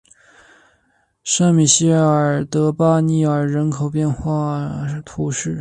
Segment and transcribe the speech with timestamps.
[1.23, 5.47] 圣米歇尔德巴涅尔人口变化图示